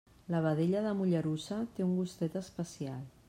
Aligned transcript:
La 0.35 0.39
vedella 0.45 0.81
de 0.85 0.93
Mollerussa 1.01 1.59
té 1.79 1.87
un 1.89 1.93
gustet 2.01 2.41
especial. 2.45 3.05